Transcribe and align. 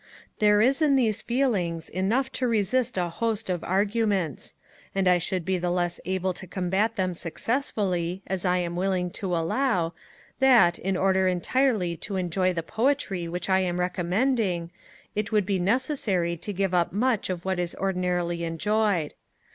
There 0.39 0.61
is 0.63 0.81
in 0.81 0.95
these 0.95 1.21
feelings 1.21 1.87
enough 1.87 2.31
to 2.31 2.47
resist 2.47 2.97
a 2.97 3.07
host 3.09 3.51
of 3.51 3.63
arguments; 3.63 4.55
and 4.95 5.07
I 5.07 5.19
should 5.19 5.45
be 5.45 5.59
the 5.59 5.69
less 5.69 5.99
able 6.05 6.33
to 6.33 6.47
combat 6.47 6.95
them 6.95 7.13
successfully, 7.13 8.23
as 8.25 8.43
I 8.43 8.57
am 8.57 8.75
willing 8.75 9.11
to 9.11 9.35
allow, 9.35 9.93
that, 10.39 10.79
in 10.79 10.97
order 10.97 11.27
entirely 11.27 11.95
to 11.97 12.15
enjoy 12.15 12.51
the 12.51 12.63
Poetry 12.63 13.27
which 13.27 13.47
I 13.47 13.59
am 13.59 13.79
recommending, 13.79 14.71
it 15.13 15.31
would 15.31 15.45
be 15.45 15.59
necessary 15.59 16.35
to 16.35 16.51
give 16.51 16.73
up 16.73 16.91
much 16.91 17.29
of 17.29 17.45
what 17.45 17.59
is 17.59 17.75
ordinarily 17.75 18.43
enjoyed. 18.43 19.13